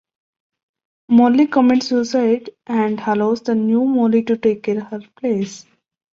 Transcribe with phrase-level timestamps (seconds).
[1.09, 5.67] Molly commits suicide and allows the new molly to take her place.